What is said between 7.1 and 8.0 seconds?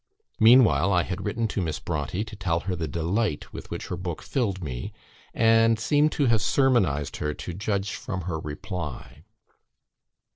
her, to judge